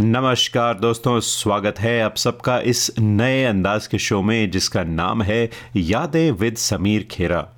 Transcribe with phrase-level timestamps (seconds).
[0.00, 5.50] नमस्कार दोस्तों, स्वागत है आप सबका इस नए अंदाज के शो में, जिसका नाम है
[5.76, 7.48] यादें विद समीर खेरा।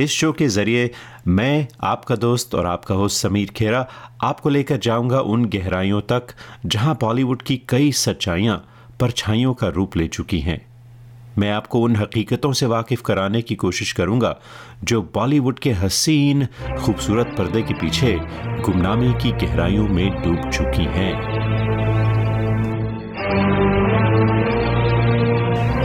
[0.00, 0.90] इस शो के ज़रिए
[1.26, 3.88] मैं, आपका दोस्त और आपका होस्ट समीर खेरा,
[4.22, 6.26] आपको लेकर जाऊँगा उन गहराइयों तक,
[6.66, 8.68] जहाँ बॉलीवुड की कई सच्चाइयाँ,
[9.00, 10.67] परछाइयों का रूप ले चुकी हैं।
[11.38, 14.36] मैं आपको उन हकीकतों से वाकिफ कराने की कोशिश करूँगा,
[14.84, 16.46] जो बॉलीवुड के हसीन,
[16.80, 18.18] खूबसूरत पर्दे के पीछे
[18.62, 21.12] गुमनामी की गहराइयों में डूब चुकी हैं।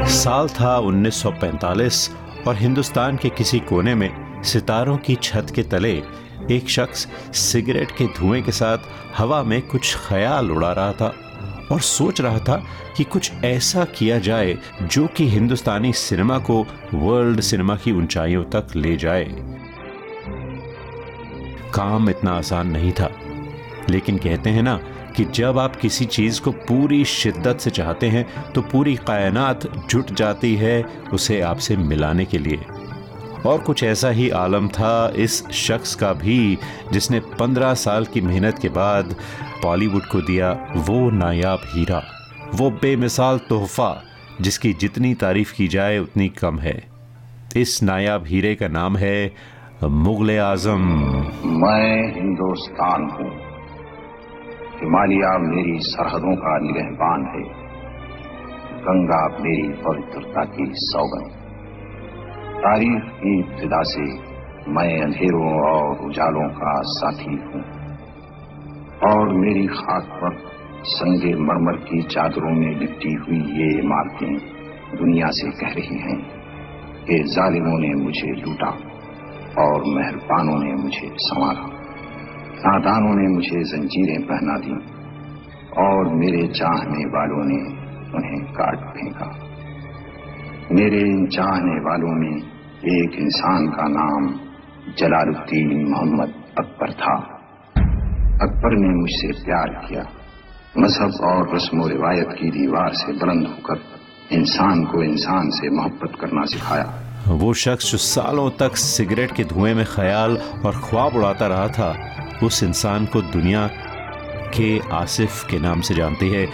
[0.08, 2.10] साल था 1945
[2.48, 6.04] और हिंदुस्तान के किसी कोने में सितारों की छत के तले
[6.52, 8.78] एक शख्स सिगरेट के धुएँ के साथ
[9.18, 11.14] हवा में कुछ ख्याल उड़ा रहा था।
[11.74, 12.64] और सोच रहा था
[12.98, 18.76] कि कुछ ऐसा किया जाए जो कि हिंदुस्तानी सिनेमा को वर्ल्ड सिनेमा की ऊंचाइयों तक
[18.76, 19.28] ले जाए।
[21.74, 23.12] काम इतना आसान नहीं था।
[23.90, 24.80] लेकिन कहते हैं ना
[25.16, 30.14] कि जब आप किसी चीज़ को पूरी शिद्दत से चाहते हैं तो पूरी कायनात जुट
[30.14, 32.66] जाती है उसे आपसे मिलाने के लिए।
[33.46, 36.58] और कुछ ऐसा ही आलम था इस शख्स का भी,
[36.92, 39.16] जिसने पंद्रह साल की मेहनत के बाद
[39.64, 42.04] बॉलीवुड को दिया वो नायाब हीरा।
[42.56, 44.04] वो बेमिसाल तोहफा,
[44.42, 46.84] जिसकी जितनी तारीफ़ की जाए उतनी कम है।
[47.58, 49.34] इस नायाब हीरे का नाम है
[49.84, 50.82] मुगल आज़म।
[51.46, 53.54] मैं हिंदुस्तान हूँ।
[54.82, 57.64] हिमालय मेरी सरहदों का निगहबान है।
[58.82, 61.43] गंगा मेरी पवित्रता की सौगंध।
[62.64, 64.02] तारीख की इब्तदा से
[64.72, 67.64] मैं अंधेरों और उजालों का साथी हूँ।
[69.10, 70.54] और मेरी खाक पर
[70.84, 74.38] संगे मरमर की चादरों में लिपटी हुई ये इमारतें
[74.98, 76.18] दुनिया से कह रही हैं
[77.06, 78.70] कि जालिमों ने मुझे लूटा
[79.64, 81.68] और मेहरबानों ने मुझे संवारा।
[82.66, 84.76] नादानों ने मुझे जंजीरें पहना दी
[85.78, 87.62] और मेरे चाहने वालों ने
[88.18, 89.38] उन्हें काट फेंका।
[90.72, 92.53] मेरे इन चाहने वालों में
[92.84, 94.40] एक इंसान का नाम
[94.98, 97.16] जलालुद्दीन मोहम्मद अकबर था।
[98.42, 100.02] अकबर ने मुझसे प्यार किया।
[100.78, 103.82] मज़हब और रस्म रिवायत की दीवार से बुलंद होकर
[104.32, 106.94] इंसान को इंसान से मोहब्बत करना सिखाया।
[107.28, 111.96] वो शख्स जो सालों तक सिगरेट के धुएँ में ख्याल और ख्वाब उड़ाता रहा था,
[112.44, 113.68] उस इंसान को दुनिया
[114.58, 116.48] के आसिफ के नाम से जानती है,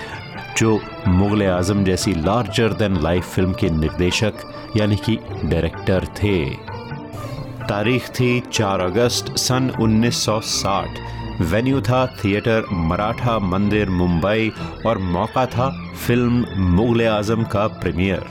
[0.58, 4.34] जो मुगल आज़म जैसी लार्जर देन लाइफ फ़िल्म के निर्देशक
[4.78, 6.40] यानी कि डायरेक्टर थे।
[7.69, 14.52] तारीख थी 4 अगस्त सन 1960 वेन्यू था थिएटर मराठा मंदिर मुंबई
[14.85, 15.69] और मौका था
[16.08, 18.25] फ़िल्म मुगल आज़म का प्रीमियर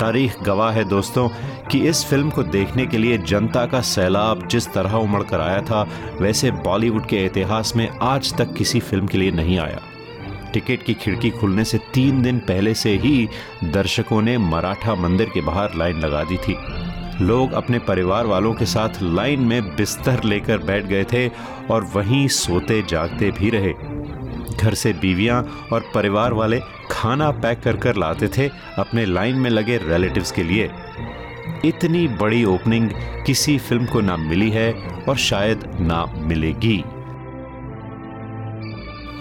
[0.00, 1.28] तारीख गवाह है दोस्तों
[1.70, 5.60] कि इस फ़िल्म को देखने के लिए जनता का सैलाब जिस तरह उमड़ कर आया
[5.60, 5.82] था,
[6.20, 9.80] वैसे बॉलीवुड के इतिहास में आज तक किसी फ़िल्म के लिए नहीं आया।
[10.56, 13.28] टिकट की खिड़की खुलने से तीन दिन पहले से ही
[13.64, 16.56] दर्शकों ने मराठा मंदिर के बाहर लाइन लगा दी थी।
[17.24, 21.28] लोग अपने परिवार वालों के साथ लाइन में बिस्तर लेकर बैठ गए थे
[21.70, 23.72] और वहीं सोते जागते भी रहे।
[24.56, 29.50] घर से बीवियाँ और परिवार वाले खाना पैक कर कर लाते थे अपने लाइन में
[29.50, 30.70] लगे रिलेटिव्स के लिए।
[31.64, 32.90] इतनी बड़ी ओपनिंग
[33.26, 34.72] किसी फ़िल्म को ना मिली है
[35.08, 36.84] और शायद ना मिलेगी।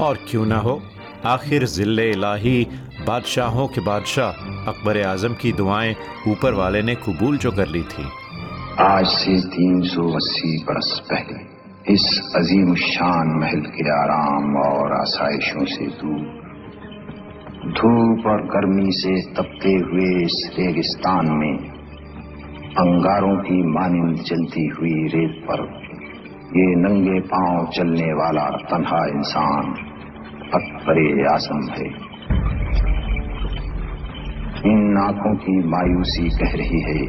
[0.04, 0.82] और क्यों ना हो?
[1.28, 2.68] आखिर ज़िले इलाही
[3.06, 5.96] बादशाहों के बादशाह अकबर आज़म की दुआएँ
[6.28, 8.04] ऊपर वाले ने कबूल जो कर ली थी।
[8.82, 11.40] आज से 380 बरस पहले
[11.94, 16.22] इस अजीम शान महल के आराम और आसाइशों से दूर,
[17.72, 21.58] धूप और गर्मी से तपते हुए इस रेगिस्तान में
[22.78, 25.66] अंगारों की मानिंद चलती हुई रेत पर
[26.58, 29.76] ये नंगे पाँव चलने वाला तन्हा इंसान
[30.56, 31.86] अकबर आज़म है।
[34.66, 37.00] इन आँखों की मायूसी कह रही है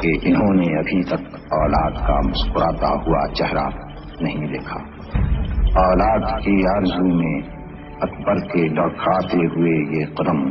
[0.00, 3.66] कि इन्होंने अभी तक औलाद का मुस्कुराता हुआ चेहरा
[4.22, 4.80] नहीं देखा।
[5.82, 7.36] औलाद की आरज़ू में
[8.02, 10.42] अकबर के लड़खाते हुए ये कदम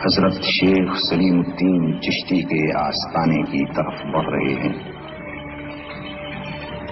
[0.00, 4.74] हज़रत शेख सलीमुद्दीन चिश्ती के आस्ताने की तरफ़ बढ़ रहे हैं।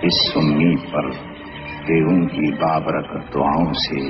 [0.04, 1.10] इस उम्मीद पर
[1.86, 4.00] कि उनकी बाबरक दुआओं से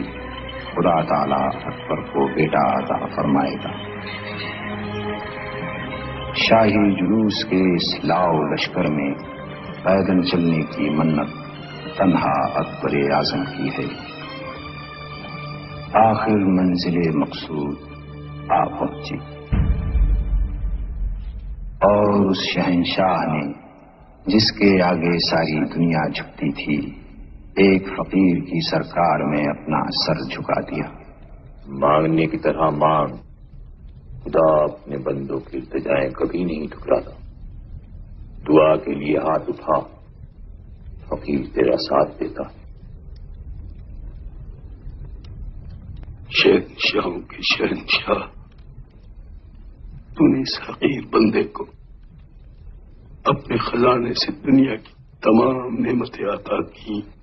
[0.79, 3.71] खुदा ताला अकबर को बेटा अता फरमाएगा।
[6.35, 9.13] शाही जुलूस के इस लाओ लश्कर में
[9.85, 11.29] पैदल चलने की मन्नत
[11.99, 13.89] तन्हा अकबर आज़म की है।
[16.07, 17.79] आखिर मंजिल मकसूद
[18.53, 19.19] आ पहुँची।
[21.87, 23.55] और उस शहनशाह ने
[24.33, 27.05] जिसके आगे सारी दुनिया झुकती थी
[27.61, 31.15] एक फकीर की सरकार में अपना सर झुका दिया।
[31.69, 33.13] मांगने की तरह मांग।
[34.23, 37.17] खुदा अपने बंदों की इल्तजाएँ कभी नहीं ठुकराता।
[38.45, 39.81] दुआ के लिए हाथ उठा।
[41.11, 42.49] फकीर तेरा साथ देता।
[46.43, 48.19] शहनशाहों के शहनशाह,
[50.15, 51.65] तूने इस हकीर बंदे को
[53.27, 57.18] अपने खजाने से दुनिया की तमाम नेमतें आता की।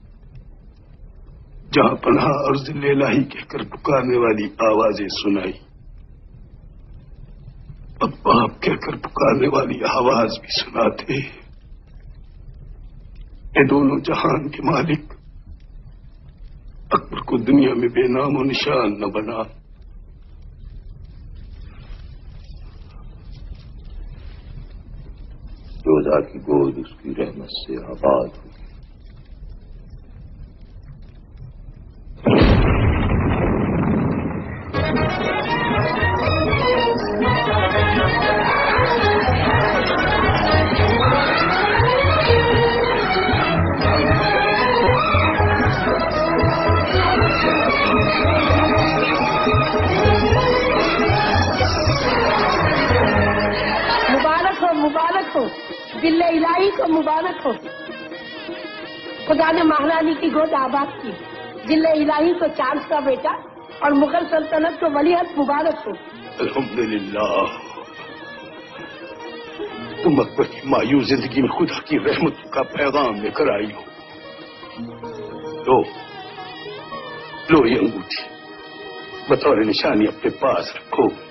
[1.75, 5.53] जहाँ पनाह और जिलेलाही कहकर पुकारने वाली आवाज़ें सुनाई।
[8.03, 11.17] अब बाप कहकर पुकारने वाली आवाज़ भी सुनाते।
[13.55, 15.13] ये दोनों जहान के मालिक
[16.93, 19.39] अकबर को दुनिया में बेनाम निशान न बना।
[25.85, 28.54] योधा की गोद उसकी रहमत से आबाद हुई
[56.01, 57.53] दिल्ले इलाही को मुबारक हो।
[59.27, 61.11] खुदा ने महारानी की गोद आबाद की।
[61.67, 63.31] दिल्ले इलाही को चाँद का बेटा
[63.83, 65.91] और मुगल सल्तनत को वलीहत मुबारक हो।
[66.39, 67.47] अल्हम्दुलिल्लाह।
[70.03, 73.83] तुम की मायूस ज़िंदगी में खुदा की रहमत का पैगाम लेकर आई हो।
[75.67, 75.81] लो
[77.51, 78.23] लो ये अंगूठी।
[79.29, 81.24] बतौर निशानी अपने पास रखो।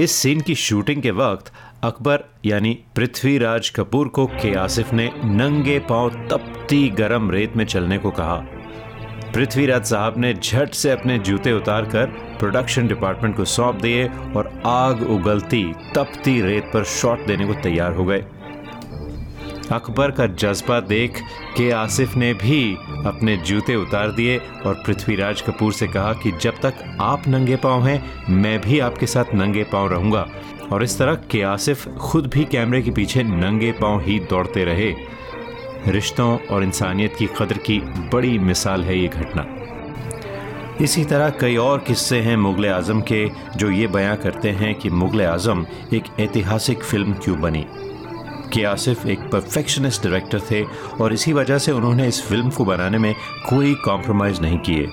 [0.00, 1.52] इस सीन की शूटिंग के वक्त
[1.84, 7.98] अकबर, यानी पृथ्वीराज कपूर को के आसिफ ने नंगे पाँव तपती गरम रेत में चलने
[7.98, 8.36] को कहा।
[9.34, 12.06] पृथ्वीराज साहब ने झट से अपने जूते उतारकर
[12.38, 14.06] प्रोडक्शन डिपार्टमेंट को सौंप दिए
[14.36, 15.64] और आग उगलती
[15.94, 18.24] तपती रेत पर शॉट देने को तैयार हो गए।
[19.72, 21.20] अकबर का जज्बा देख
[21.56, 22.76] के आसिफ ने भी
[23.08, 27.86] अपने जूते उतार दिए और पृथ्वीराज कपूर से कहा कि जब तक आप नंगे पाँव
[27.86, 30.26] हैं, मैं भी आपके साथ नंगे पाँव रहूँगा।
[30.72, 34.92] और इस तरह के आसिफ खुद भी कैमरे के पीछे नंगे पाँव ही दौड़ते रहे।
[35.88, 37.78] रिश्तों और इंसानियत की कदर की
[38.12, 39.46] बड़ी मिसाल है ये घटना।
[40.80, 44.90] इसी तरह कई और किस्से हैं मुग़ल आज़म के, जो ये बयां करते हैं कि
[44.90, 47.64] मुग़ल आज़म एक ऐतिहासिक फ़िल्म क्यों बनी।
[48.54, 50.64] के आसिफ एक परफेक्शनिस्ट डायरेक्टर थे
[51.00, 53.14] और इसी वजह से उन्होंने इस फ़िल्म को बनाने में
[53.48, 54.86] कोई कॉम्प्रोमाइज़ नहीं किए।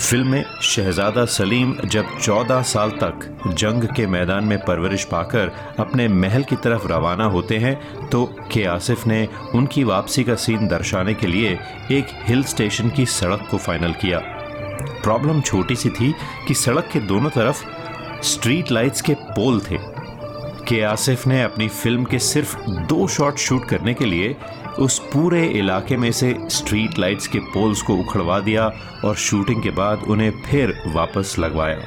[0.00, 6.08] फ़िल्म में शहजादा सलीम जब 14 साल तक जंग के मैदान में परवरिश पाकर अपने
[6.08, 11.14] महल की तरफ़ रवाना होते हैं तो के आसिफ ने उनकी वापसी का सीन दर्शाने
[11.14, 11.58] के लिए
[11.92, 14.18] एक हिल स्टेशन की सड़क को फाइनल किया।
[15.02, 16.14] प्रॉब्लम छोटी सी थी
[16.48, 17.64] कि सड़क के दोनों तरफ़
[18.22, 19.99] स्ट्रीट लाइट्स के पोल थे।
[20.70, 24.36] के आसिफ ने अपनी फ़िल्म के सिर्फ़ दो शॉट शूट करने के लिए
[24.78, 28.66] उस पूरे इलाके में से स्ट्रीट लाइट्स के पोल्स को उखड़वा दिया
[29.04, 31.78] और शूटिंग के बाद उन्हें फिर वापस लगवाया।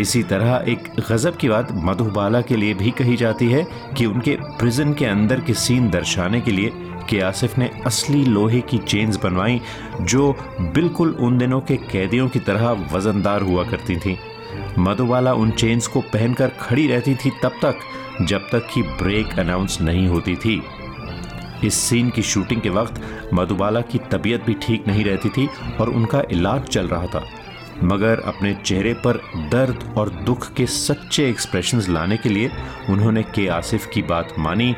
[0.00, 3.66] इसी तरह एक गज़ब की बात मधुबाला के लिए भी कही जाती है
[3.96, 6.72] कि उनके प्रिजन के अंदर के सीन दर्शाने के लिए
[7.10, 9.60] के आसिफ ने असली लोहे की चेन्स बनवाई,
[10.00, 14.16] जो बिल्कुल उन दिनों के कैदियों की तरह वजनदार हुआ करती थीं।
[14.78, 17.78] मधुबाला उन चेन्स को पहनकर खड़ी रहती थी तब तक,
[18.22, 20.62] जब तक कि ब्रेक अनाउंस नहीं होती थी।
[21.64, 23.02] इस सीन की शूटिंग के वक्त
[23.34, 25.48] मधुबाला की तबीयत भी ठीक नहीं रहती थी
[25.80, 27.24] और उनका इलाज चल रहा था।
[27.84, 32.50] मगर अपने चेहरे पर दर्द और दुख के सच्चे एक्सप्रेशन लाने के लिए
[32.90, 34.74] उन्होंने के आसिफ की बात मानी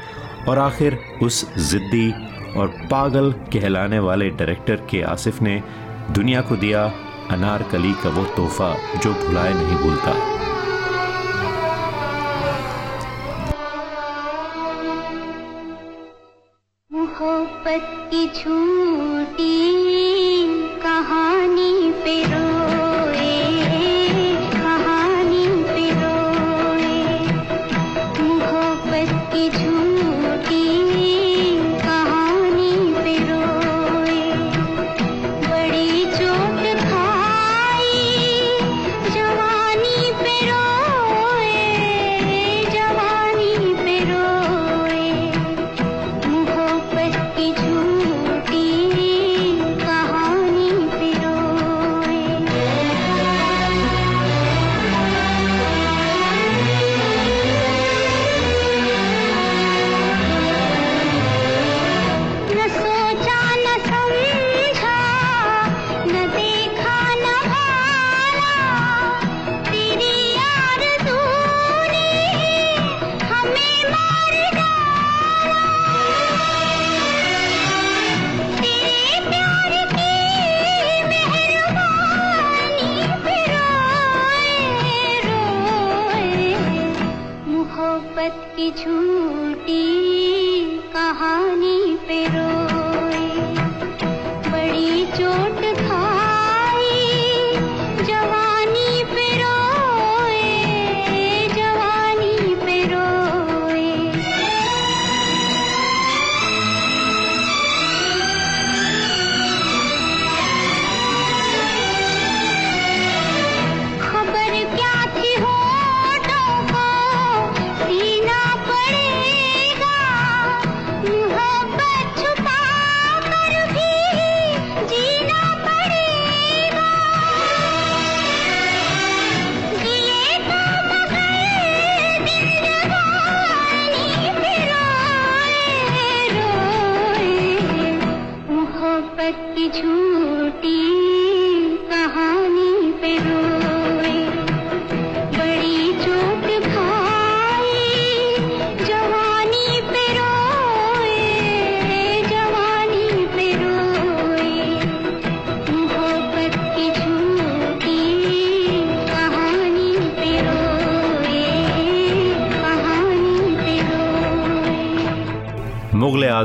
[0.48, 2.10] और आखिर उस जिद्दी
[2.56, 5.62] और पागल कहलाने वाले डायरेक्टर के आसिफ ने
[6.10, 6.92] दुनिया को दिया
[7.30, 10.37] अनारकली का वो तोहफा जो भुलाए नहीं भूलता।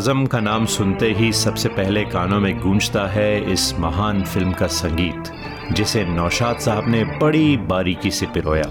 [0.04, 4.68] आज़म का नाम सुनते ही सबसे पहले कानों में गूंजता है इस महान फ़िल्म का
[4.68, 5.32] संगीत,
[5.72, 8.66] जिसे नौशाद साहब ने बड़ी बारीकी से पिरोया।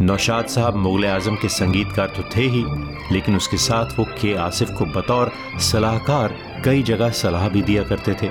[0.00, 2.64] नौशाद साहब मुगल आज़म के संगीतकार तो थे ही,
[3.12, 8.14] लेकिन उसके साथ वो के आसिफ को बतौर सलाहकार कई जगह सलाह भी दिया करते
[8.22, 8.30] थे।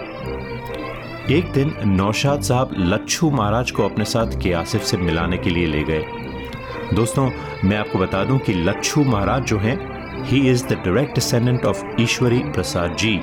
[1.38, 5.68] एक दिन नौशाद साहब लच्छू महाराज को अपने साथ के आसिफ से मिलाने के लिए
[5.68, 6.06] ले गए।
[6.94, 7.32] दोस्तों,
[7.66, 9.80] मैं आपको बता दूँ कि लच्छू महाराज जो हैं
[10.26, 13.16] he is the direct descendant of Ishwari Prasad ji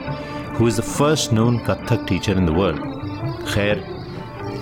[0.59, 3.85] who is the first known Kathak teacher in the world खैर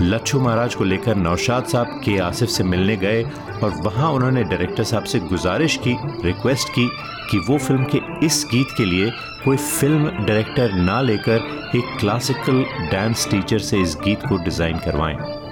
[0.03, 3.23] लच्छू महाराज को लेकर नौशाद साहब के आसिफ से मिलने गए
[3.63, 6.89] और वहाँ उन्होंने डायरेक्टर साहब से गुजारिश की रिक्वेस्ट की
[7.31, 9.11] कि वो फ़िल्म के इस गीत के लिए
[9.45, 15.46] कोई फ़िल्म डायरेक्टर ना लेकर एक क्लासिकल डांस टीचर से इस गीत को डिज़ाइन करवाएँ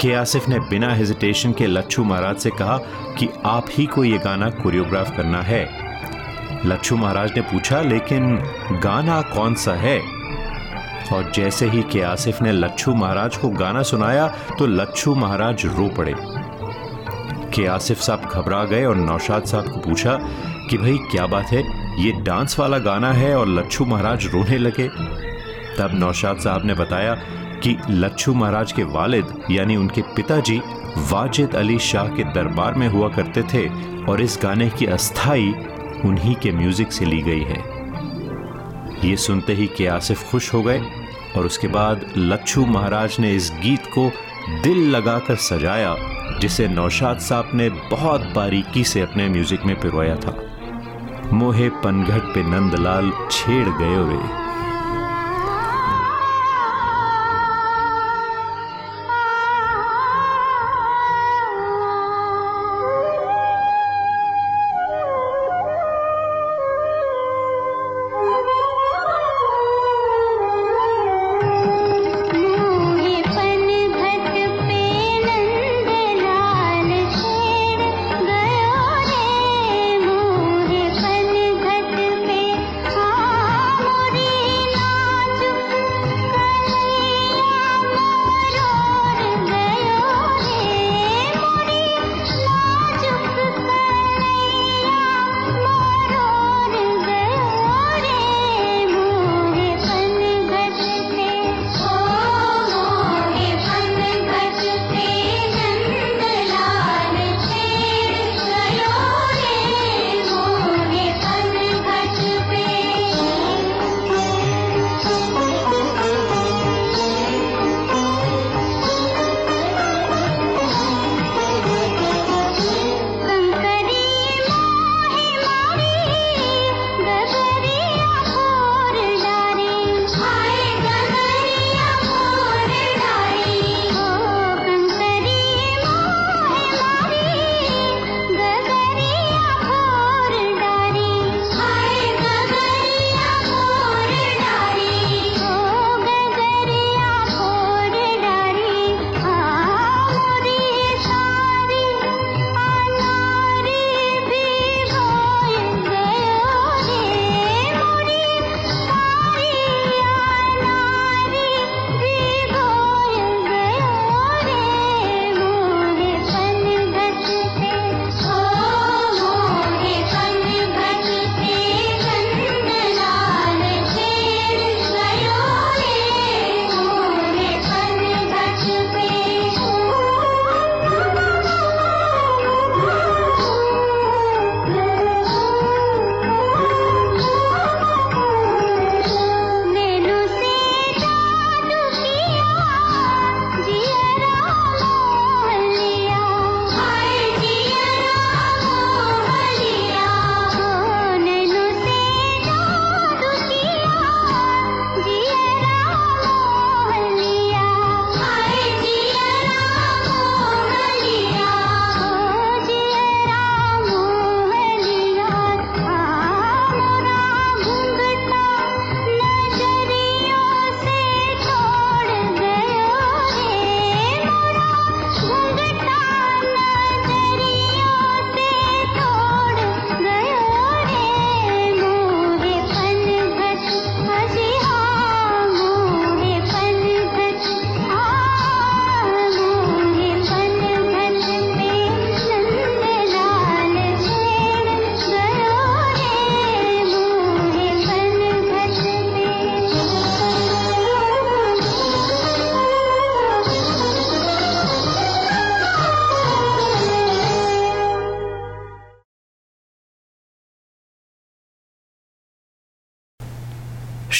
[0.00, 2.76] के आसिफ ने बिना हेजिटेशन के लच्छू महाराज से कहा
[3.18, 5.68] कि आप ही को ये गाना कोरियोग्राफ करना है।
[6.66, 8.36] लच्छू महाराज ने पूछा, लेकिन
[8.82, 9.98] गाना कौन सा है?
[11.12, 14.26] और जैसे ही के आसिफ ने लच्छू महाराज को गाना सुनाया
[14.58, 16.14] तो लच्छू महाराज रो पड़े।
[17.54, 20.18] के आसिफ साहब घबरा गए और नौशाद साहब को पूछा
[20.70, 21.62] कि भाई, क्या बात है?
[22.02, 24.88] ये डांस वाला गाना है और लच्छू महाराज रोने लगे।
[25.78, 27.14] तब नौशाद साहब ने बताया
[27.62, 30.60] कि लच्छू महाराज के वालिद, यानी उनके पिताजी,
[31.10, 33.68] वाजिद अली शाह के दरबार में हुआ करते थे
[34.04, 35.48] और इस गाने की अस्थाई
[36.04, 37.58] उन्हीं के म्यूज़िक से ली गई है।
[39.04, 40.80] ये सुनते ही के आसिफ खुश हो गए
[41.36, 44.10] और उसके बाद लच्छू महाराज ने इस गीत को
[44.62, 45.94] दिल लगाकर सजाया,
[46.40, 50.36] जिसे नौशाद साहब ने बहुत बारीकी से अपने म्यूज़िक में पिरोया था।
[51.32, 54.49] मोहे पनघट पे नंदलाल छेड़ गए रे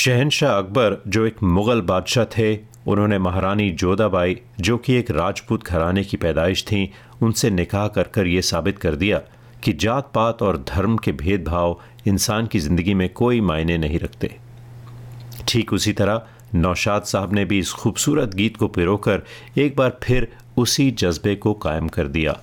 [0.00, 2.54] शहनशाह अकबर, जो एक मुग़ल बादशाह थे,
[2.88, 6.90] उन्होंने महारानी जोधाबाई जो कि एक राजपूत घराने की पैदाइश थी,
[7.22, 9.18] उनसे निकाह कर कर ये साबित कर दिया
[9.64, 14.34] कि जात पात और धर्म के भेदभाव इंसान की ज़िंदगी में कोई मायने नहीं रखते।
[15.48, 16.22] ठीक उसी तरह
[16.54, 19.22] नौशाद साहब ने भी इस खूबसूरत गीत को पिरोकर
[19.58, 22.38] एक बार फिर उसी जज्बे को कायम कर दिया।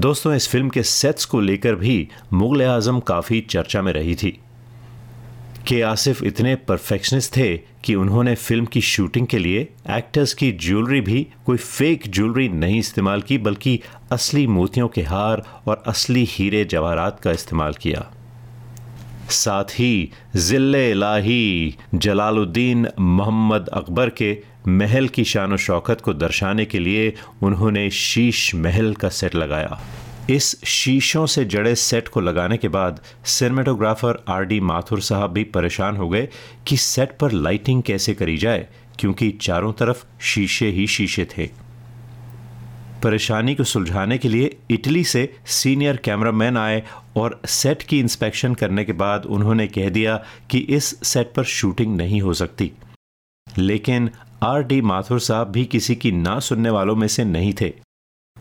[0.00, 4.38] दोस्तों, इस फ़िल्म के सेट्स को लेकर भी मुगल आज़म काफ़ी चर्चा में रही थी।
[5.68, 11.00] के आसिफ इतने परफेक्शनिस्ट थे कि उन्होंने फ़िल्म की शूटिंग के लिए एक्टर्स की ज्वेलरी
[11.00, 13.80] भी कोई फेक ज्वेलरी नहीं इस्तेमाल की, बल्कि
[14.12, 18.06] असली मोतियों के हार और असली हीरे जवाहरात का इस्तेमाल किया।
[19.30, 24.36] साथ ही ज़िल्ले इलाही जलालुद्दीन मोहम्मद अकबर के
[24.68, 29.80] महल की शान शौकत को दर्शाने के लिए उन्होंने शीश महल का सेट लगाया।
[30.30, 35.44] इस शीशों से जड़े सेट को लगाने के बाद सिनेमेटोग्राफर आर डी माथुर साहब भी
[35.44, 36.28] परेशान हो गए
[36.68, 38.66] कि सेट पर लाइटिंग कैसे करी जाए,
[38.98, 41.46] क्योंकि चारों तरफ़ शीशे ही शीशे थे।
[43.02, 46.82] परेशानी को सुलझाने के लिए इटली से सीनियर कैमरामैन आए
[47.16, 51.96] और सेट की इंस्पेक्शन करने के बाद उन्होंने कह दिया कि इस सेट पर शूटिंग
[51.96, 52.72] नहीं हो सकती।
[53.58, 54.10] लेकिन
[54.42, 57.87] आर डी माथुर साहब भी किसी की ना सुनने वालों में से नहीं थे।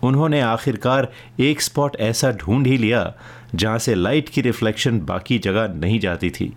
[0.08, 3.04] उन्होंने आखिरकार एक स्पॉट ऐसा ढूंढ ही लिया
[3.56, 6.54] जहाँ से लाइट की रिफ्लेक्शन बाकी जगह नहीं जाती थी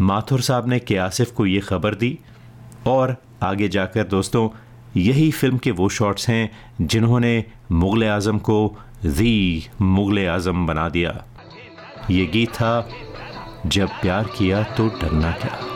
[0.00, 2.18] माथुर साहब ने के आसिफ को ये खबर दी
[2.86, 4.48] और आगे जाकर दोस्तों
[4.96, 6.50] यही फ़िल्म के वो शॉट्स हैं
[6.82, 8.58] जिन्होंने मुग़ल आज़म को
[9.06, 11.22] दी मुग़ल आज़म बना दिया
[12.10, 12.88] ये गीत था
[13.66, 15.74] जब प्यार किया तो डरना क्या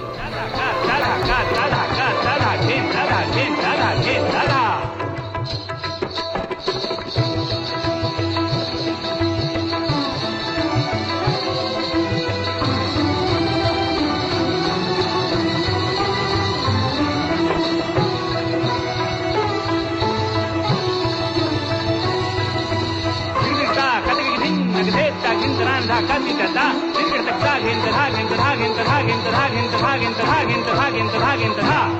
[27.60, 30.64] Hagen, Den Hagen, Den Hagen, Den Hagen, Den Hagen, Den Hagen, Den Hagen, Den Hagen,
[30.64, 31.99] Den Hagen, Den Hagen, Den Hagen.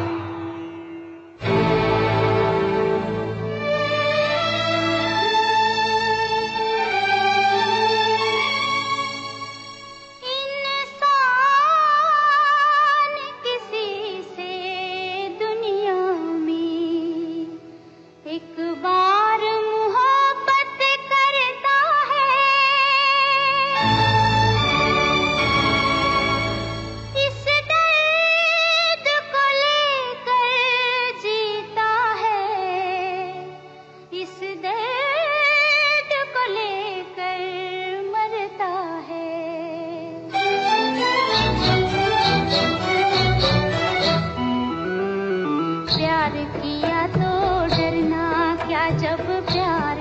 [45.95, 47.31] प्यार किया तो
[47.75, 48.27] डरना
[48.67, 50.00] क्या जब प्यार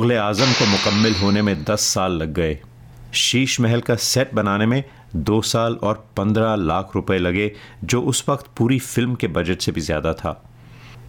[0.00, 2.56] मुगल आज़म को मुकम्मल होने में दस साल लग गए।
[3.14, 4.82] शीश महल का सेट बनाने में
[5.28, 7.50] दो साल और पंद्रह लाख रुपए लगे
[7.84, 10.32] जो उस वक्त पूरी फ़िल्म के बजट से भी ज़्यादा था।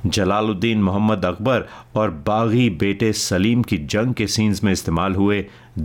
[0.08, 5.40] जलालुद्दीन मोहम्मद अकबर और बागी बेटे सलीम की जंग के सीन्स में इस्तेमाल हुए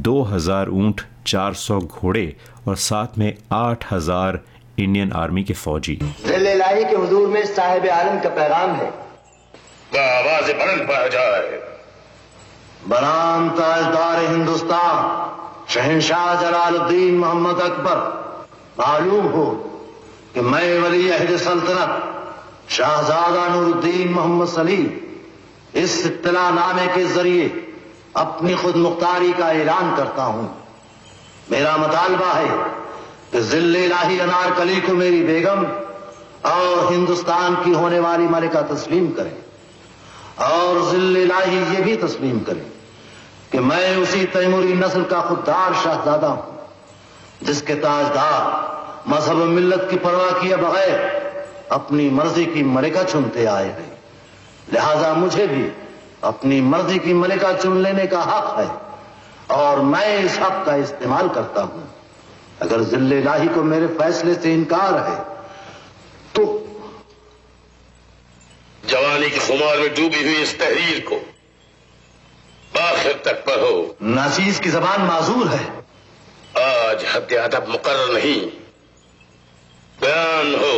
[0.08, 2.26] 2000 ऊँट 400 घोड़े
[2.68, 4.40] और साथ में 8000
[4.78, 8.90] इंडियन आर्मी के फौजी। के हजूर में साहिब आलम का पैगाम है।
[10.00, 11.74] आवाज़ बुलंद जाए।
[12.88, 14.98] बनाम ताजदार हिंदुस्तान,
[15.68, 17.98] शहनशाह जलालुद्दीन मोहम्मद अकबर।
[18.78, 19.46] मालूम हो
[20.34, 21.90] कि मैं वली अहद सल्तनत,
[22.70, 24.86] शाहजादा नूरुद्दीन मोहम्मद सलीम,
[25.76, 27.46] इस इतलानामे के ज़रिए
[28.16, 30.46] अपनी खुद मुख्तारी का ऐलान करता हूँ।
[31.50, 32.48] मेरा मुतालबा है
[33.32, 35.66] कि ज़िले लाही अनारकली को मेरी बेगम
[36.46, 39.36] और हिंदुस्तान की होने वाली मलिका तस्लीम करें
[40.44, 42.64] और ज़िले लाही ये भी तस्लीम करें।
[43.52, 46.58] कि मैं उसी तैमूरी नस्ल का खुददार शाहजादा हूँ,
[47.42, 48.64] जिसके ताजदार
[49.08, 53.92] मज़हब मिल्लत की परवाह किए बगैर अपनी मर्ज़ी की मलिका चुनते आए हैं।
[54.72, 55.70] लिहाजा मुझे भी
[56.24, 58.68] अपनी मर्ज़ी की मलिका चुन लेने का हक है,
[59.56, 61.88] और मैं इस हक का इस्तेमाल करता हूँ।
[62.62, 65.16] अगर ज़िले लाही को मेरे फैसले से इनकार है
[66.34, 66.44] तो
[68.82, 71.16] जवानी की खुमार में डूबी हुई इस तहरीर को
[72.78, 75.64] आखिर तक पढ़ो नाजीज की जबान माजूर है।
[76.58, 78.40] आज हद अदब मुकर नहीं।
[80.00, 80.76] बयान हो।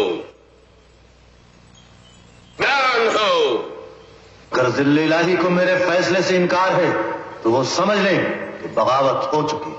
[2.60, 3.34] बयान हो।
[4.52, 6.90] अगर ज़िले लाही को मेरे फैसले से इनकार है
[7.42, 8.18] तो वो समझ लें
[8.62, 9.70] कि बगावत हो चुकी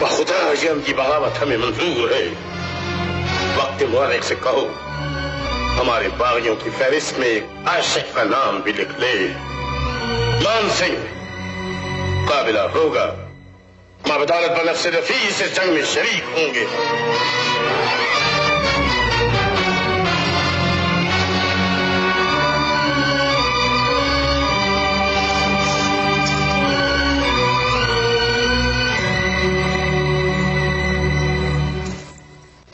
[0.00, 2.26] बखुदा अजम की बगावत हमें मंजूर है।
[3.56, 4.66] वक्त मुबारक से कहो।
[5.76, 9.28] हमारे बागियों की फहरिस्त में एक आशिक का नाम भी लिख ले।
[10.44, 10.94] मान सिंह
[12.28, 13.04] काबिला होगा।
[14.08, 16.66] माबदारत बनफ से रफी इस जंग में शरीक होंगे।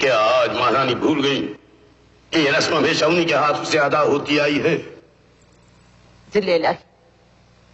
[0.01, 1.62] क्या आज महारानी भूल गई?
[2.35, 4.77] ये रस्म हमेशा उन्हीं के हाथ से अदा होती आई है।
[6.35, 6.59] ज़िले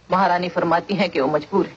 [0.09, 1.75] महारानी फरमाती हैं कि वो मजबूर है।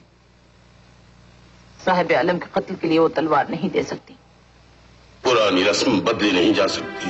[1.85, 4.15] साहेब आलम के कत्ल के लिए वो तलवार नहीं दे सकती।
[5.23, 7.09] पुरानी रस्म बदली नहीं जा सकती।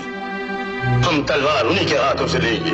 [1.05, 2.71] हम तलवार उन्हीं के हाथों से लेंगे।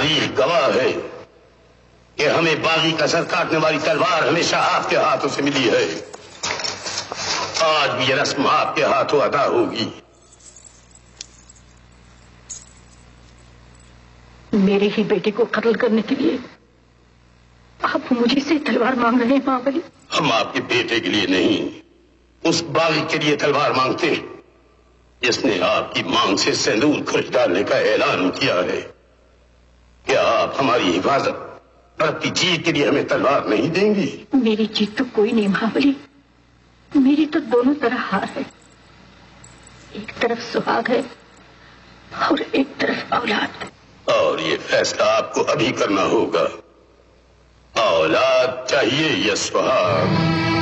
[0.00, 0.90] तारीख गवाह है।
[2.16, 5.82] कि हमें बागी का सर काटने वाली तलवार हमेशा आपके हाथों से मिली है।
[7.64, 9.86] आज भी यह रस्म आपके हाथों अदा होगी।
[14.54, 16.38] मेरे ही बेटे को कत्ल करने के लिए
[17.80, 19.82] आप मुझे से तलवार मांग रहे हैं महाबली
[20.12, 21.58] हम आपके बेटे के लिए नहीं
[22.42, 24.24] उस बागी के लिए तलवार मांगते हैं
[25.22, 28.99] जिसने आपकी मांग से सिंदूर खुश डालने का ऐलान किया है।
[30.10, 31.60] क्या आप हमारी हिफाजत
[32.02, 35.96] और अपनी जीत के लिए हमें तलवार नहीं देंगी। मेरी जीत तो कोई नहीं महाबली।
[36.96, 38.46] मेरी तो दोनों तरह हार है।
[39.96, 41.10] एक तरफ़ सुहाग है
[42.30, 43.70] और एक तरफ़ औलाद।
[44.08, 46.48] और ये फैसला आपको अभी करना होगा।
[47.82, 50.59] औलाद चाहिए या सुहाग।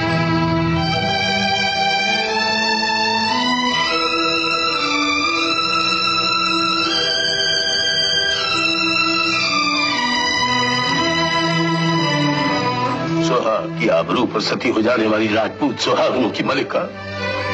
[13.78, 16.80] की आबरू पर सती हो जाने वाली राजपूत सुहागनों की मलिका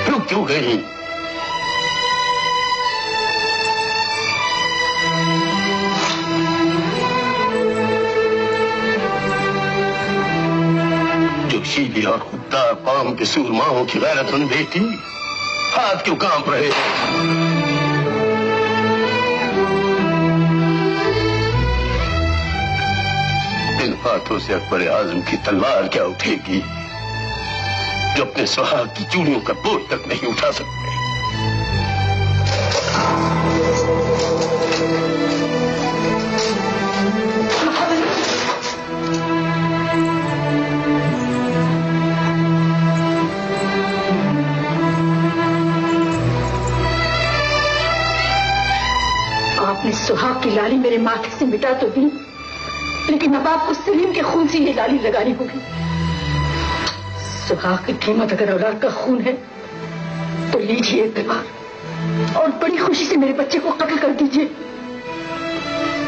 [0.09, 0.77] रुक क्यों गई
[11.45, 14.81] जो जोशीली और खुददार पाम के सूरमाओं की गैरतमंद बेटी।
[15.75, 17.74] हाथ क्यों काँप रहे इन
[24.05, 26.59] हाथों से अकबर आज़म की तलवार क्या उठेगी,
[28.17, 30.93] जो अपने सुहाग की चूड़ियों का बोझ तक नहीं उठा सकते?
[49.65, 52.11] आपने सुहाग की लाली मेरे माथे से मिटा तो दी।
[53.11, 55.61] लेकिन अब आपको सलीम के खून से ये लाली लगानी होगी।
[57.49, 59.33] सुहाग की कीमत अगर औलाद का खून है
[60.53, 64.45] तो लीजिए इकबाल और बड़ी खुशी से मेरे बच्चे को कत्ल कर दीजिए।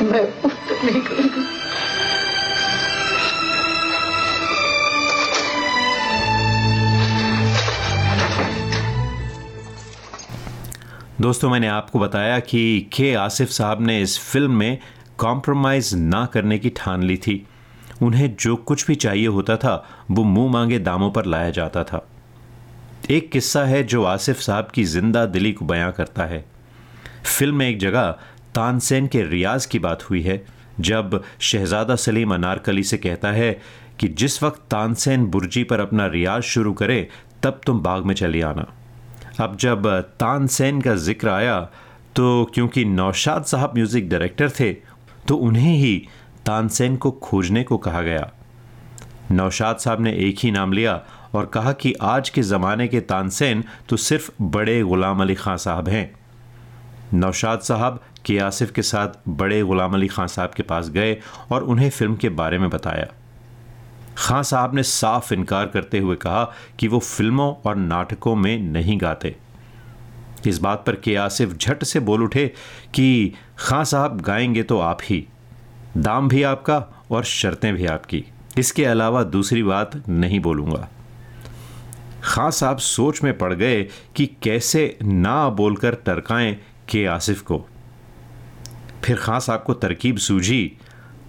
[0.03, 0.25] मैं
[0.69, 1.45] तक नहीं करूँगी।
[11.21, 14.79] दोस्तों, मैंने आपको बताया कि के आसिफ साहब ने इस फ़िल्म में
[15.19, 17.45] कॉम्प्रोमाइज़ ना करने की ठान ली थी।
[18.03, 22.07] उन्हें जो कुछ भी चाहिए होता था, वो मुँह मांगे दामों पर लाया जाता था।
[23.11, 26.45] एक किस्सा है जो आसिफ साहब की ज़िंदा दिली को बयां करता है।
[27.27, 28.11] फ़िल्म में एक जगह
[28.55, 30.45] तानसेन के रियाज की बात हुई है,
[30.81, 33.53] जब शहजादा सलीम अनारकली से कहता है
[34.01, 37.09] कि जिस वक्त तानसेन बुर्जी पर अपना रियाज शुरू करे,
[37.43, 38.67] तब तुम बाग में चले आना।
[39.41, 39.87] अब जब
[40.21, 41.61] तानसेन का ज़िक्र आया
[42.17, 44.71] तो क्योंकि नौशाद साहब म्यूज़िक डायरेक्टर थे
[45.29, 45.97] तो उन्हें ही
[46.47, 48.31] तानसेन को खोजने को कहा गया।
[49.33, 51.01] नौशाद साहब ने एक ही नाम लिया
[51.35, 55.89] और कहा कि आज के ज़माने के तानसेन तो सिर्फ़ बड़े ग़ुलाम अली ख़ान साहब
[55.89, 56.11] हैं।
[57.15, 61.17] नौशाद साहब के आसिफ के साथ बड़े ग़ुलाम अली ख़ान साहब के पास गए
[61.53, 63.07] और उन्हें फ़िल्म के बारे में बताया।
[64.19, 66.45] खां साहब ने साफ़ इनकार करते हुए कहा
[66.79, 69.35] कि वो फ़िल्मों और नाटकों में नहीं गाते।
[70.47, 72.47] इस बात पर के आसिफ झट से बोल उठे
[72.95, 75.27] कि खां साहब, गाएँगे तो आप ही।
[75.97, 78.25] दाम भी आपका और शर्तें भी आपकी।
[78.59, 80.89] इसके अलावा दूसरी बात नहीं बोलूँगा।
[82.23, 86.57] खां साहब सोच में पड़ गए कि कैसे ना बोलकर टरकाएँ
[86.89, 87.67] के आसिफ को।
[89.05, 90.77] फिर खां साहब को तरकीब सूझी।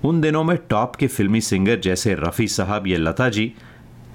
[0.05, 3.53] उन दिनों में टॉप के फिल्मी सिंगर जैसे रफ़ी साहब या लता जी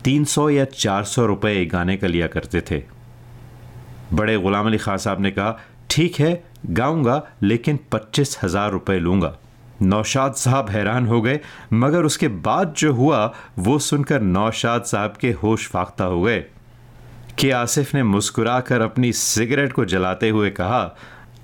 [0.05, 2.85] 300 या 400 रुपए गाने का लिया करते थे।
[4.13, 9.39] बड़े गुलाम अली खां साहब ने कहा, ठीक है गाऊँगा, लेकिन पच्चीस हज़ार रुपये लूँगा।
[9.83, 11.41] नौशाद साहब हैरान हो गए,
[11.73, 16.45] मगर उसके बाद जो हुआ, वो सुनकर नौशाद साहब के होश फाख्ता हो गए।
[17.39, 20.97] कि आसिफ ने मुस्कुराकर अपनी सिगरेट को जलाते हुए कहा,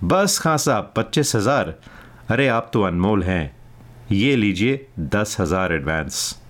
[0.05, 1.75] बस खां साहब, पच्चीस हज़ार।
[2.29, 3.57] अरे, आप तो अनमोल हैं।
[4.13, 6.41] ये लीजिए दस हज़ार एडवांस.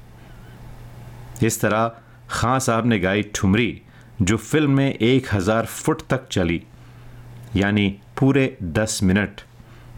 [1.43, 1.93] इस तरह
[2.31, 3.83] खां साहब ने गाई ठुमरी,
[4.23, 6.63] जो फ़िल्म में एक हज़ार फुट तक चली।
[7.57, 9.41] यानी पूरे दस मिनट,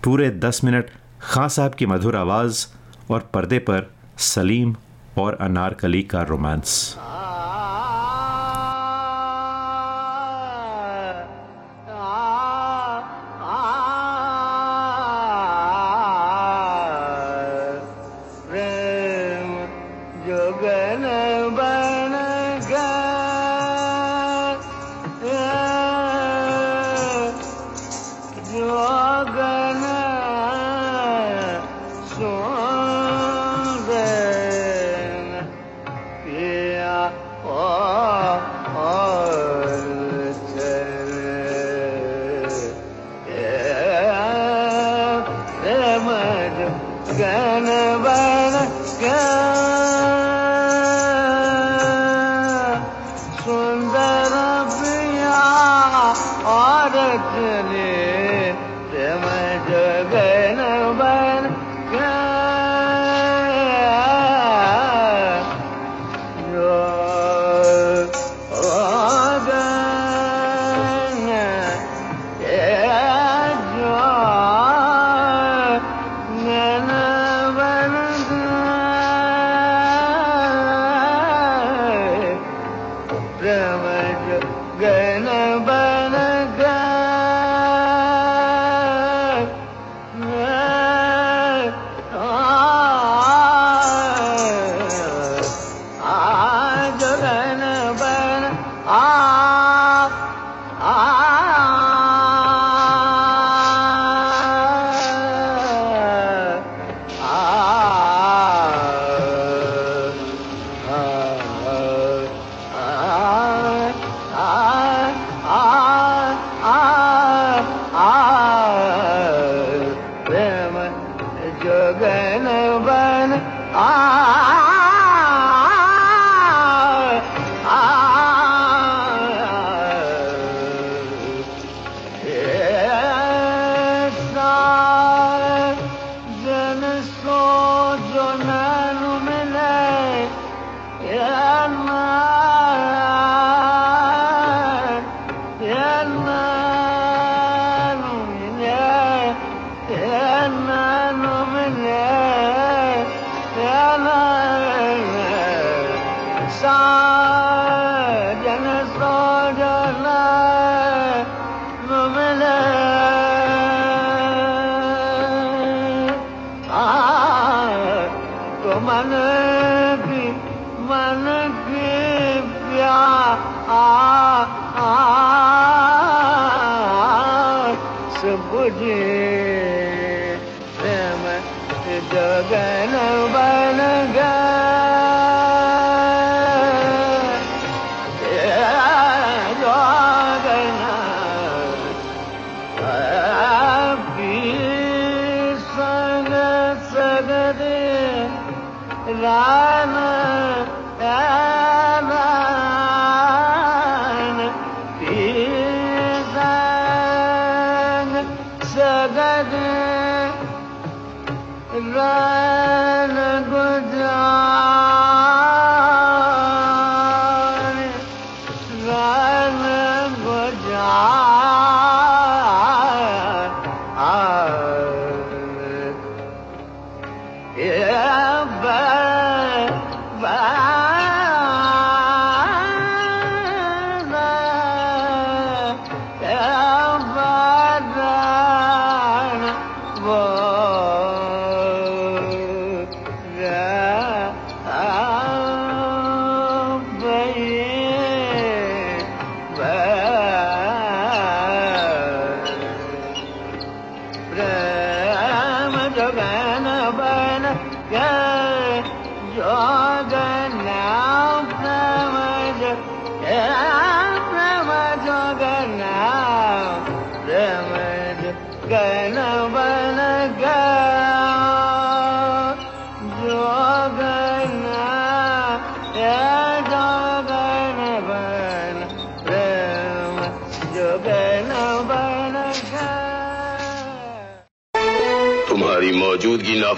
[0.05, 0.91] पूरे दस मिनट
[1.23, 2.67] खां साहब की मधुर आवाज़
[3.11, 4.75] और पर्दे पर सलीम
[5.19, 6.75] और अनारकली का रोमांस।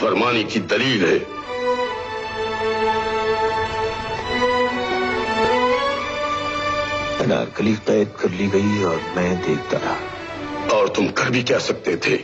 [0.02, 1.18] नाफरमानी की दलील है।
[7.18, 11.96] अनारकली कैद कर ली गई और मैं देखता रहा। और तुम कर भी क्या सकते
[11.96, 12.18] थे?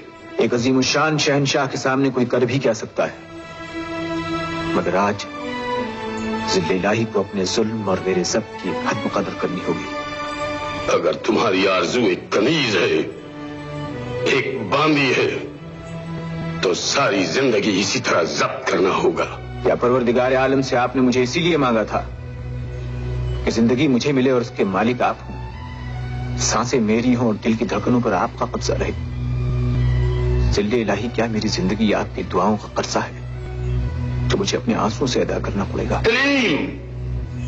[0.45, 3.15] एक अजीम शान शहनशाह के सामने कोई कर भी क्या सकता है?
[4.75, 5.27] मगर आज
[6.55, 11.67] ज़िले इलाही को अपने जुल्म और मेरे सब की हद मुकदर करनी होगी। अगर तुम्हारी
[11.67, 12.99] आरज़ू एक कनीज है
[14.39, 15.48] एक बांदी है
[16.69, 19.25] तो सारी ज़िंदगी इसी तरह जब्त करना होगा।
[19.65, 22.01] क्या परवरदिगार आलम से आपने मुझे इसीलिए मांगा था
[23.45, 27.65] कि ज़िंदगी मुझे मिले और उसके मालिक आप हों। साँसें मेरी हों और दिल की
[27.65, 28.93] धड़कनों पर आपका कब्जा रहे।
[30.53, 34.29] ज़िले इलाही क्या मेरी ज़िंदगी आपकी दुआओं का कर्जा है?
[34.29, 35.97] तो मुझे अपने आँसू से अदा करना पड़ेगा।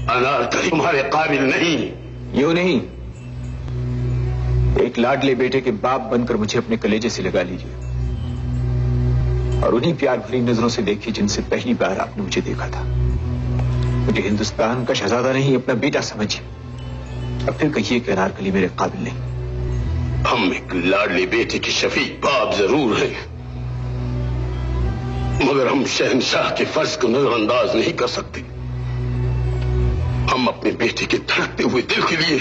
[0.08, 1.76] अनारकली तुम्हारे काबिल नहीं।
[2.40, 2.80] यूँ नहीं।
[4.86, 7.79] एक लाडले बेटे के बाप बनकर मुझे अपने कलेजे से लगा लीजिए।
[9.64, 12.84] और उन्हीं प्यार भरी नज़रों से देखिए जिनसे पहली बार आपने मुझे देखा था।
[14.06, 16.40] मुझे हिंदुस्तान का शहजादा नहीं अपना बेटा समझिए।
[17.46, 19.28] अब फिर कहिए कि अनारकली मेरे काबिल नहीं।
[20.24, 23.30] हम एक लाडले बेटे के शफीक बाप ज़रूर हैं।
[25.48, 28.40] मगर हम शहनशाह के फ़र्ज़ को नजरअंदाज नहीं कर सकते।
[30.32, 32.36] हम अपने बेटे के धड़कते हुए दिल के लिए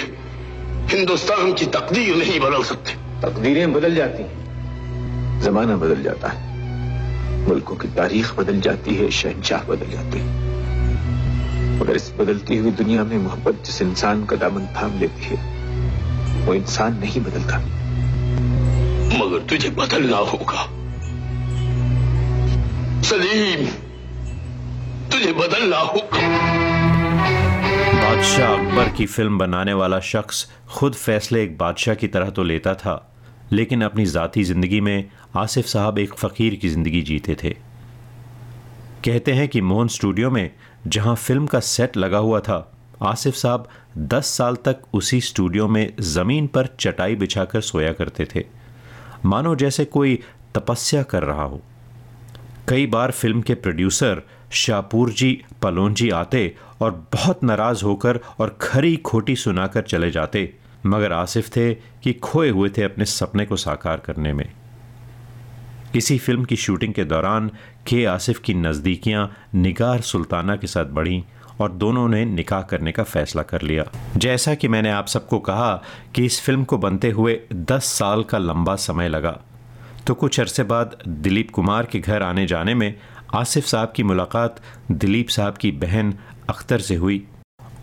[0.97, 2.91] हिंदुस्तान की तकदीर नहीं बदल सकते।
[3.21, 6.48] तकदीरें बदल जाती हैं। जमाना बदल जाता है।
[7.49, 13.03] मुल्कों की तारीख बदल जाती है शहनशाह बदल जाते हैं। मगर इस बदलती हुई दुनिया
[13.03, 15.37] में मोहब्बत जिस इंसान का दामन थाम लेती है,
[16.45, 17.57] वो इंसान नहीं बदलता।
[19.19, 20.63] मगर तुझे बदलना होगा।
[23.01, 23.65] सलीम,
[25.11, 26.21] तुझे बदलना होगा।
[27.93, 32.73] बादशाह अकबर की फ़िल्म बनाने वाला शख्स खुद फैसले एक बादशाह की तरह तो लेता
[32.73, 32.95] था।
[33.51, 37.49] लेकिन अपनी ज़ाती ज़िंदगी में आसिफ साहब एक फ़कीर की ज़िंदगी जीते थे।
[39.05, 40.49] कहते हैं कि मोहन स्टूडियो में
[40.87, 42.71] जहाँ फ़िल्म का सेट लगा हुआ था,
[43.01, 48.45] आसिफ साहब दस साल तक उसी स्टूडियो में ज़मीन पर चटाई बिछाकर सोया करते थे।
[49.25, 50.19] मानो जैसे कोई
[50.55, 51.61] तपस्या कर रहा हो।
[52.69, 54.21] कई बार फ़िल्म के प्रोड्यूसर
[54.51, 60.43] शाहपुर जी, पलोन जी आते और बहुत नाराज़ होकर और खरी खोटी सुनाकर चले जाते।
[60.85, 64.53] मगर आसिफ थे कि खोए हुए थे अपने सपने को साकार करने में।
[65.95, 67.51] इसी फ़िल्म की शूटिंग के दौरान
[67.87, 71.23] के आसिफ की नज़दीकियाँ निगार सुल्ताना के साथ बढ़ीं
[71.61, 73.83] और दोनों ने निकाह करने का फैसला कर लिया।
[74.17, 75.83] जैसा कि मैंने आप सबको कहा
[76.15, 79.39] कि इस फ़िल्म को बनते हुए 10 साल का लंबा समय लगा।
[80.07, 82.95] तो कुछ अरसे बाद दिलीप कुमार के घर आने जाने में
[83.35, 84.61] आसिफ साहब की मुलाकात
[84.91, 86.13] दिलीप साहब की बहन
[86.49, 87.25] अख्तर से हुई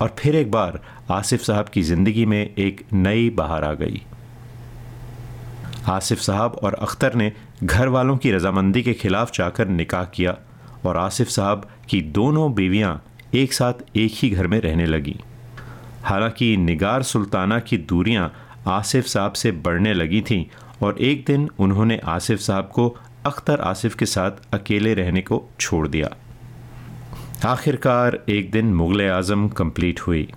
[0.00, 0.80] और फिर एक बार
[1.10, 4.02] आसिफ साहब की ज़िंदगी में एक नई बहार आ गई।
[5.88, 7.32] आसिफ साहब और अख्तर ने
[7.64, 10.36] घर वालों की रजामंदी के खिलाफ जाकर निकाह किया
[10.86, 13.04] और आसिफ साहब की दोनों बीवियाँ
[13.34, 15.14] एक साथ एक ही घर में रहने लगीं।
[16.04, 18.32] हालाँकि निगार सुल्ताना की दूरियाँ
[18.66, 20.44] आसिफ साहब से बढ़ने लगी थीं
[20.82, 22.88] और एक दिन उन्होंने आसिफ साहब को
[23.26, 26.10] अख्तर आसिफ के साथ अकेले रहने को छोड़ दिया।
[27.44, 30.28] आखिरकार एक दिन मुग़ल आज़म कंप्लीट हुई।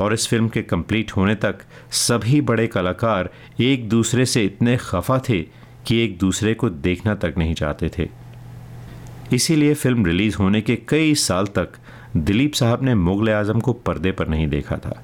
[0.00, 1.58] और इस फ़िल्म के कंप्लीट होने तक
[1.90, 3.30] सभी बड़े कलाकार
[3.60, 5.40] एक दूसरे से इतने खफा थे
[5.86, 8.08] कि एक दूसरे को देखना तक नहीं चाहते थे।
[9.32, 11.72] इसीलिए फ़िल्म रिलीज़ होने के कई साल तक
[12.16, 15.02] दिलीप साहब ने मुग़ल आज़म को पर्दे पर नहीं देखा था।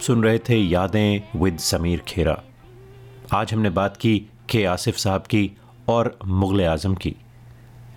[0.00, 2.42] सुन रहे थे यादें विद समीर खेरा।
[3.34, 5.52] आज हमने बात की के आसिफ साहब की
[5.88, 7.14] और मुग़ल आज़म की।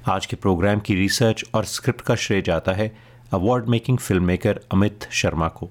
[0.09, 2.95] आज के प्रोग्राम की रिसर्च और स्क्रिप्ट का श्रेय जाता है
[3.33, 5.69] award making film maker Amit Sharma को।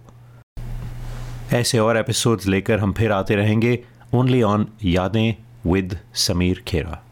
[1.53, 5.35] ऐसे और एपिसोड्स लेकर हम फिर आते रहेंगे only on Yaadein
[5.66, 7.03] with Sameer Khera.